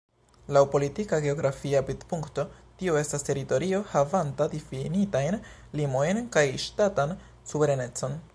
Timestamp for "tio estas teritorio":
2.79-3.83